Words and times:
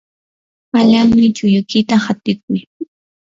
alanmi, 0.79 1.25
chulluykita 1.35 1.95
qatiykuy. 2.03 2.59